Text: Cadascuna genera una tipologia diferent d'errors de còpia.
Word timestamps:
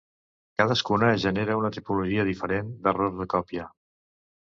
Cadascuna 0.61 1.09
genera 1.25 1.59
una 1.61 1.71
tipologia 1.77 2.27
diferent 2.33 2.75
d'errors 2.89 3.19
de 3.25 3.33
còpia. 3.39 3.73